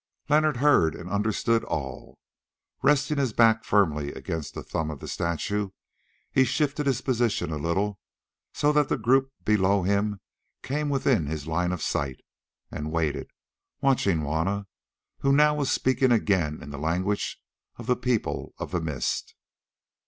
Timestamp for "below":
9.45-9.83